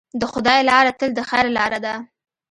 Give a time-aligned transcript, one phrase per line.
[0.19, 1.95] د خدای لاره تل د خیر لاره ده.